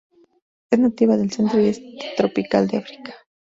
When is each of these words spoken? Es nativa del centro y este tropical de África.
Es 0.71 0.79
nativa 0.79 1.15
del 1.15 1.29
centro 1.31 1.61
y 1.61 1.67
este 1.67 1.95
tropical 2.17 2.67
de 2.67 2.77
África. 2.77 3.13